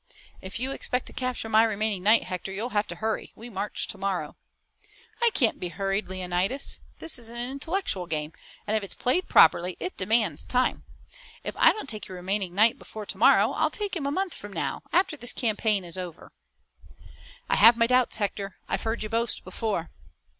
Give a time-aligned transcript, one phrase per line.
[0.41, 3.33] "If you expect to capture my remaining knight, Hector, you'll have to hurry.
[3.35, 4.35] We march tomorrow."
[5.21, 6.79] "I can't be hurried, Leonidas.
[6.97, 8.33] This is an intellectual game,
[8.65, 10.85] and if it's played properly it demands time.
[11.43, 14.51] If I don't take your remaining knight before tomorrow I'll take him a month from
[14.53, 16.31] now, after this campaign is over."
[17.47, 19.91] "I have my doubts, Hector; I've heard you boast before."